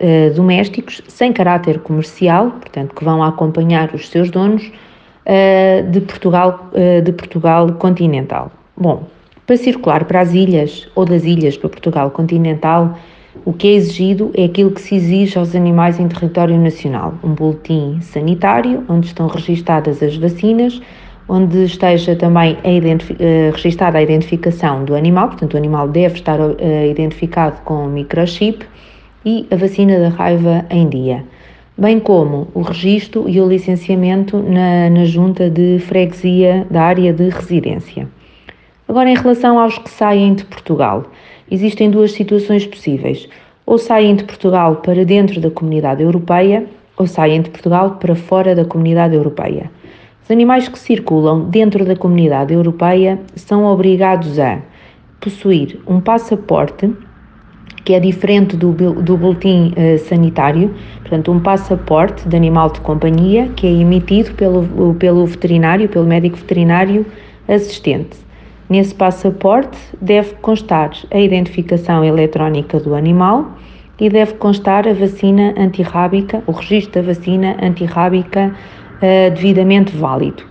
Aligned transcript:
uh, 0.00 0.34
domésticos 0.34 1.02
sem 1.08 1.32
caráter 1.32 1.80
comercial, 1.80 2.50
portanto, 2.52 2.94
que 2.94 3.04
vão 3.04 3.22
acompanhar 3.22 3.94
os 3.94 4.08
seus 4.08 4.30
donos 4.30 4.64
uh, 4.64 5.90
de, 5.90 6.00
Portugal, 6.00 6.70
uh, 6.72 7.02
de 7.02 7.12
Portugal 7.12 7.72
continental. 7.74 8.50
Bom, 8.76 9.04
para 9.46 9.56
circular 9.56 10.04
para 10.04 10.20
as 10.20 10.32
ilhas 10.32 10.88
ou 10.94 11.04
das 11.04 11.24
ilhas 11.24 11.56
para 11.56 11.68
Portugal 11.68 12.10
continental, 12.10 12.98
o 13.44 13.52
que 13.52 13.68
é 13.68 13.72
exigido 13.72 14.30
é 14.34 14.44
aquilo 14.44 14.70
que 14.70 14.80
se 14.80 14.96
exige 14.96 15.38
aos 15.38 15.54
animais 15.54 15.98
em 15.98 16.08
território 16.08 16.58
nacional: 16.58 17.14
um 17.22 17.30
boletim 17.30 18.00
sanitário, 18.00 18.84
onde 18.88 19.06
estão 19.06 19.26
registadas 19.26 20.02
as 20.02 20.16
vacinas, 20.16 20.80
onde 21.28 21.64
esteja 21.64 22.16
também 22.16 22.56
a 22.64 23.52
registada 23.54 23.98
a 23.98 24.02
identificação 24.02 24.84
do 24.84 24.94
animal, 24.94 25.28
portanto, 25.28 25.54
o 25.54 25.56
animal 25.56 25.88
deve 25.88 26.14
estar 26.14 26.38
identificado 26.90 27.60
com 27.62 27.86
o 27.86 27.88
microchip 27.88 28.66
e 29.24 29.46
a 29.50 29.56
vacina 29.56 29.98
da 29.98 30.08
raiva 30.08 30.64
em 30.70 30.88
dia, 30.88 31.24
bem 31.76 32.00
como 32.00 32.48
o 32.54 32.60
registro 32.60 33.28
e 33.28 33.40
o 33.40 33.48
licenciamento 33.48 34.38
na, 34.38 34.90
na 34.90 35.04
junta 35.04 35.48
de 35.50 35.78
freguesia 35.80 36.66
da 36.70 36.82
área 36.82 37.12
de 37.12 37.28
residência. 37.28 38.08
Agora, 38.88 39.10
em 39.10 39.14
relação 39.14 39.58
aos 39.58 39.76
que 39.76 39.90
saem 39.90 40.34
de 40.34 40.44
Portugal, 40.44 41.04
existem 41.50 41.90
duas 41.90 42.12
situações 42.12 42.66
possíveis. 42.66 43.28
Ou 43.66 43.76
saem 43.76 44.16
de 44.16 44.24
Portugal 44.24 44.76
para 44.76 45.04
dentro 45.04 45.40
da 45.42 45.50
comunidade 45.50 46.02
europeia, 46.02 46.64
ou 46.96 47.06
saem 47.06 47.42
de 47.42 47.50
Portugal 47.50 47.96
para 48.00 48.14
fora 48.14 48.54
da 48.54 48.64
comunidade 48.64 49.14
europeia. 49.14 49.70
Os 50.24 50.30
animais 50.30 50.68
que 50.68 50.78
circulam 50.78 51.50
dentro 51.50 51.84
da 51.84 51.94
comunidade 51.94 52.54
europeia 52.54 53.20
são 53.36 53.64
obrigados 53.66 54.38
a 54.38 54.58
possuir 55.20 55.78
um 55.86 56.00
passaporte 56.00 56.90
que 57.88 57.94
é 57.94 58.00
diferente 58.00 58.54
do, 58.54 58.70
do 58.70 59.16
boletim 59.16 59.72
uh, 59.72 59.98
sanitário, 60.00 60.74
portanto, 61.00 61.32
um 61.32 61.40
passaporte 61.40 62.28
de 62.28 62.36
animal 62.36 62.70
de 62.70 62.82
companhia 62.82 63.48
que 63.56 63.66
é 63.66 63.70
emitido 63.70 64.30
pelo, 64.34 64.94
pelo 64.96 65.24
veterinário, 65.24 65.88
pelo 65.88 66.04
médico 66.04 66.36
veterinário 66.36 67.06
assistente. 67.48 68.18
Nesse 68.68 68.94
passaporte 68.94 69.78
deve 70.02 70.34
constar 70.42 70.90
a 71.10 71.18
identificação 71.18 72.04
eletrónica 72.04 72.78
do 72.78 72.94
animal 72.94 73.56
e 73.98 74.10
deve 74.10 74.34
constar 74.34 74.86
a 74.86 74.92
vacina 74.92 75.54
antirrábica, 75.56 76.42
o 76.46 76.52
registro 76.52 77.00
da 77.00 77.14
vacina 77.14 77.56
antirrábica 77.62 78.54
uh, 78.96 79.34
devidamente 79.34 79.96
válido. 79.96 80.42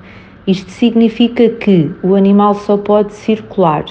Isto 0.48 0.72
significa 0.72 1.48
que 1.50 1.92
o 2.02 2.16
animal 2.16 2.56
só 2.56 2.78
pode 2.78 3.14
circular 3.14 3.86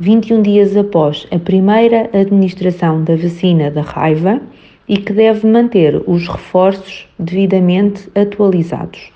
21 0.00 0.42
dias 0.42 0.76
após 0.76 1.26
a 1.32 1.38
primeira 1.40 2.08
administração 2.12 3.02
da 3.02 3.16
vacina 3.16 3.68
da 3.68 3.82
raiva 3.82 4.40
e 4.88 4.96
que 4.96 5.12
deve 5.12 5.44
manter 5.44 6.00
os 6.06 6.28
reforços 6.28 7.08
devidamente 7.18 8.08
atualizados. 8.14 9.10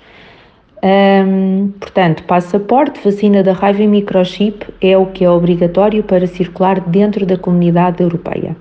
Portanto, 1.79 2.23
passaporte, 2.23 2.99
vacina 3.01 3.41
da 3.41 3.53
raiva 3.53 3.81
e 3.81 3.87
microchip 3.87 4.65
é 4.81 4.97
o 4.97 5.05
que 5.05 5.23
é 5.23 5.29
obrigatório 5.29 6.03
para 6.03 6.27
circular 6.27 6.81
dentro 6.81 7.25
da 7.25 7.37
comunidade 7.37 8.03
europeia. 8.03 8.53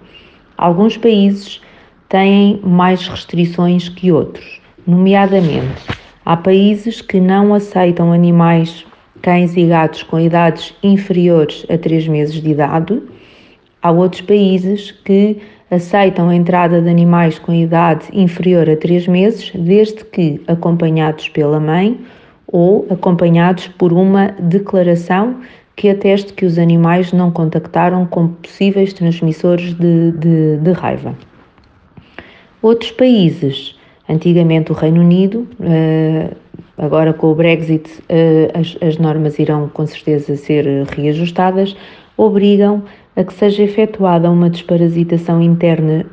Alguns 0.57 0.97
países 0.97 1.61
têm 2.09 2.61
mais 2.63 3.09
restrições 3.09 3.89
que 3.89 4.13
outros, 4.13 4.61
nomeadamente, 4.87 5.83
há 6.25 6.37
países 6.37 7.01
que 7.01 7.19
não 7.19 7.53
aceitam 7.53 8.13
animais 8.13 8.87
cães 9.23 9.57
e 9.57 9.65
gatos 9.67 10.03
com 10.03 10.21
idades 10.21 10.75
inferiores 10.83 11.65
a 11.71 11.79
3 11.79 12.09
meses 12.09 12.35
de 12.35 12.51
idade. 12.51 13.01
Há 13.81 13.91
outros 13.91 14.21
países 14.21 14.91
que 14.91 15.39
aceitam 15.71 16.29
a 16.29 16.35
entrada 16.35 16.83
de 16.83 16.89
animais 16.91 17.39
com 17.39 17.55
idade 17.55 18.07
inferior 18.13 18.69
a 18.69 18.77
3 18.77 19.09
meses, 19.09 19.51
desde 19.55 20.05
que 20.05 20.41
acompanhados 20.47 21.29
pela 21.29 21.59
mãe 21.59 21.99
ou 22.47 22.87
acompanhados 22.91 23.69
por 23.69 23.93
uma 23.93 24.29
declaração 24.39 25.41
que 25.75 25.89
ateste 25.89 26.35
que 26.35 26.45
os 26.45 26.59
animais 26.59 27.13
não 27.13 27.31
contactaram 27.31 28.05
com 28.07 28.29
possíveis 28.29 28.93
transmissores 28.93 29.73
de, 29.75 30.13
de, 30.13 30.59
de 30.59 30.73
raiva. 30.73 31.17
Outros 32.61 32.91
países, 32.93 33.75
antigamente 34.09 34.71
o 34.71 34.75
Reino 34.75 35.01
Unido, 35.01 35.49
eh, 35.61 36.29
Agora, 36.79 37.13
com 37.13 37.29
o 37.29 37.35
Brexit, 37.35 37.91
eh, 38.09 38.51
as, 38.55 38.77
as 38.81 38.99
normas 38.99 39.39
irão 39.39 39.69
com 39.69 39.87
certeza 39.87 40.37
ser 40.37 40.65
reajustadas, 40.87 41.77
obrigam 42.17 42.83
a 43.17 43.23
que 43.23 43.33
seja 43.35 43.63
efetuada 43.63 44.31
uma 44.31 44.49
desparasitação 44.49 45.43
interna 45.43 46.07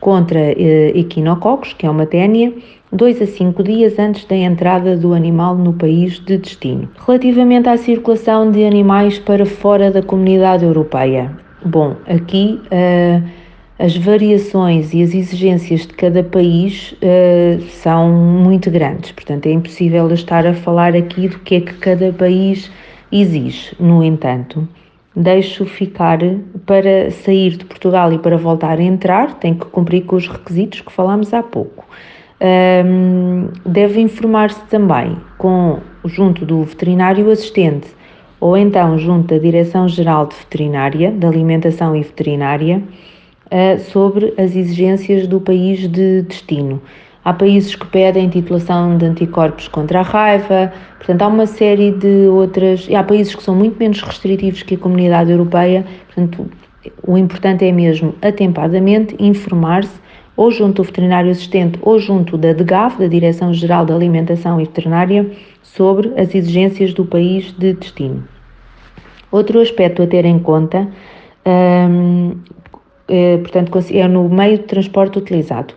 contra 0.00 0.38
eh, 0.38 0.92
equinococos, 0.94 1.72
que 1.72 1.84
é 1.84 1.90
uma 1.90 2.06
ténia, 2.06 2.52
dois 2.92 3.20
a 3.20 3.26
cinco 3.26 3.62
dias 3.62 3.98
antes 3.98 4.24
da 4.24 4.36
entrada 4.36 4.96
do 4.96 5.12
animal 5.12 5.56
no 5.56 5.72
país 5.72 6.20
de 6.20 6.38
destino. 6.38 6.88
Relativamente 7.06 7.68
à 7.68 7.76
circulação 7.76 8.50
de 8.50 8.64
animais 8.64 9.18
para 9.18 9.44
fora 9.44 9.90
da 9.90 10.02
comunidade 10.02 10.64
europeia, 10.64 11.32
bom, 11.64 11.96
aqui 12.06 12.60
uh, 12.66 13.43
as 13.78 13.96
variações 13.96 14.94
e 14.94 15.02
as 15.02 15.14
exigências 15.14 15.80
de 15.80 15.94
cada 15.94 16.22
país 16.22 16.92
uh, 16.92 17.60
são 17.70 18.08
muito 18.08 18.70
grandes, 18.70 19.10
portanto 19.12 19.46
é 19.46 19.52
impossível 19.52 20.08
estar 20.12 20.46
a 20.46 20.54
falar 20.54 20.94
aqui 20.94 21.28
do 21.28 21.38
que 21.40 21.56
é 21.56 21.60
que 21.60 21.74
cada 21.74 22.12
país 22.12 22.70
exige. 23.10 23.74
No 23.80 24.02
entanto, 24.02 24.68
deixo 25.14 25.66
ficar 25.66 26.18
para 26.66 27.10
sair 27.10 27.56
de 27.56 27.64
Portugal 27.64 28.12
e 28.12 28.18
para 28.18 28.36
voltar 28.36 28.78
a 28.78 28.82
entrar, 28.82 29.34
tem 29.34 29.54
que 29.54 29.66
cumprir 29.66 30.02
com 30.02 30.16
os 30.16 30.28
requisitos 30.28 30.80
que 30.80 30.92
falámos 30.92 31.34
há 31.34 31.42
pouco. 31.42 31.84
Um, 32.40 33.48
deve 33.64 34.00
informar-se 34.00 34.60
também 34.66 35.16
com 35.38 35.78
junto 36.04 36.44
do 36.44 36.62
veterinário 36.64 37.30
assistente 37.30 37.88
ou 38.40 38.56
então 38.56 38.98
junto 38.98 39.28
da 39.34 39.40
Direção-Geral 39.40 40.26
de 40.26 40.36
Veterinária, 40.36 41.10
de 41.10 41.26
Alimentação 41.26 41.96
e 41.96 42.02
Veterinária, 42.02 42.82
uh, 43.46 43.78
sobre 43.90 44.34
as 44.38 44.54
exigências 44.54 45.26
do 45.26 45.40
país 45.40 45.88
de 45.88 46.22
destino. 46.22 46.80
Há 47.24 47.32
países 47.32 47.74
que 47.74 47.86
pedem 47.86 48.28
titulação 48.28 48.98
de 48.98 49.06
anticorpos 49.06 49.66
contra 49.68 50.00
a 50.00 50.02
raiva, 50.02 50.72
portanto, 50.98 51.22
há 51.22 51.28
uma 51.28 51.46
série 51.46 51.90
de 51.90 52.28
outras. 52.28 52.86
Há 52.94 53.02
países 53.02 53.34
que 53.34 53.42
são 53.42 53.54
muito 53.54 53.78
menos 53.78 54.02
restritivos 54.02 54.62
que 54.62 54.74
a 54.74 54.78
comunidade 54.78 55.30
europeia, 55.30 55.86
portanto, 56.06 56.50
o 57.06 57.16
importante 57.16 57.64
é 57.64 57.72
mesmo 57.72 58.14
atempadamente 58.20 59.16
informar-se 59.18 60.04
ou 60.36 60.50
junto 60.50 60.82
do 60.82 60.84
veterinário 60.84 61.30
assistente 61.30 61.78
ou 61.80 61.98
junto 61.98 62.36
da 62.36 62.52
DGAV, 62.52 62.98
da 62.98 63.06
Direção-Geral 63.06 63.86
da 63.86 63.94
Alimentação 63.94 64.60
e 64.60 64.64
Veterinária, 64.64 65.30
sobre 65.62 66.12
as 66.20 66.34
exigências 66.34 66.92
do 66.92 67.04
país 67.04 67.52
de 67.52 67.72
destino. 67.72 68.24
Outro 69.30 69.60
aspecto 69.60 70.02
a 70.02 70.06
ter 70.06 70.24
em 70.24 70.38
conta 70.38 70.86
um, 71.46 72.36
eh, 73.08 73.38
portanto, 73.38 73.70
é 73.90 74.08
no 74.08 74.28
meio 74.28 74.58
de 74.58 74.64
transporte 74.64 75.18
utilizado. 75.18 75.74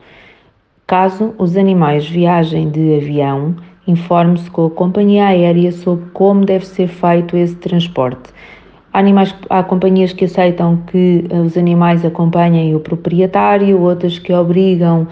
Caso 0.85 1.33
os 1.37 1.57
animais 1.57 2.07
viajem 2.07 2.69
de 2.69 2.95
avião, 2.95 3.55
informe-se 3.85 4.49
com 4.49 4.67
a 4.67 4.69
companhia 4.69 5.27
aérea 5.27 5.71
sobre 5.71 6.05
como 6.13 6.45
deve 6.45 6.65
ser 6.65 6.87
feito 6.87 7.35
esse 7.35 7.55
transporte. 7.55 8.29
Há, 8.93 8.99
animais, 8.99 9.35
há 9.49 9.63
companhias 9.63 10.13
que 10.13 10.25
aceitam 10.25 10.77
que 10.87 11.25
os 11.45 11.57
animais 11.57 12.05
acompanhem 12.05 12.73
o 12.75 12.79
proprietário, 12.79 13.81
outras 13.81 14.17
que 14.17 14.33
obrigam 14.33 15.07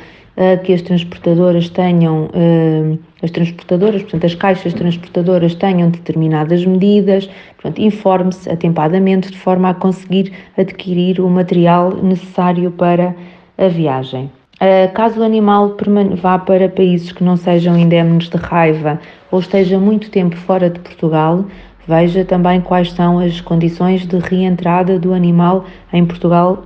que 0.63 0.73
as 0.73 0.81
transportadoras 0.81 1.69
tenham, 1.69 2.25
uh, 2.25 2.99
as 3.23 3.31
transportadoras, 3.31 4.01
portanto, 4.01 4.25
as 4.25 4.35
caixas 4.35 4.73
transportadoras 4.73 5.55
tenham 5.55 5.89
determinadas 5.89 6.65
medidas, 6.65 7.29
portanto, 7.55 7.79
informe-se 7.79 8.49
atempadamente 8.49 9.31
de 9.31 9.37
forma 9.37 9.69
a 9.69 9.73
conseguir 9.73 10.33
adquirir 10.57 11.21
o 11.21 11.29
material 11.29 11.95
necessário 12.03 12.69
para 12.71 13.15
a 13.57 13.67
viagem. 13.67 14.29
Uh, 14.55 14.91
caso 14.93 15.19
o 15.19 15.23
animal 15.23 15.75
vá 16.15 16.39
para 16.39 16.69
países 16.69 17.11
que 17.11 17.23
não 17.23 17.35
sejam 17.35 17.77
indemnes 17.77 18.29
de 18.29 18.37
raiva 18.37 19.01
ou 19.29 19.39
esteja 19.39 19.77
muito 19.77 20.09
tempo 20.09 20.35
fora 20.35 20.69
de 20.69 20.79
Portugal, 20.79 21.45
veja 21.87 22.25
também 22.25 22.61
quais 22.61 22.91
são 22.91 23.19
as 23.19 23.41
condições 23.41 24.05
de 24.05 24.17
reentrada 24.17 24.97
do 24.99 25.13
animal 25.13 25.65
em 25.93 26.05
Portugal, 26.05 26.63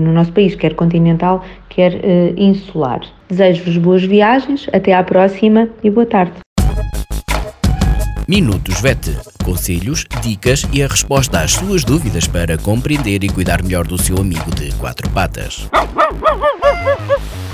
no 0.00 0.12
nosso 0.12 0.32
país, 0.32 0.54
quer 0.54 0.74
continental, 0.74 1.42
quer 1.68 2.00
insular. 2.36 3.00
Desejo-vos 3.28 3.76
boas 3.78 4.04
viagens, 4.04 4.66
até 4.72 4.94
à 4.94 5.02
próxima 5.02 5.68
e 5.82 5.90
boa 5.90 6.06
tarde. 6.06 6.32
Minutos 8.26 8.80
VET. 8.80 9.18
Conselhos, 9.44 10.06
dicas 10.22 10.66
e 10.72 10.82
a 10.82 10.86
resposta 10.86 11.40
às 11.40 11.52
suas 11.52 11.84
dúvidas 11.84 12.26
para 12.26 12.56
compreender 12.56 13.22
e 13.22 13.28
cuidar 13.28 13.62
melhor 13.62 13.86
do 13.86 14.00
seu 14.00 14.16
amigo 14.18 14.50
de 14.54 14.72
quatro 14.76 15.10
patas. 15.10 15.68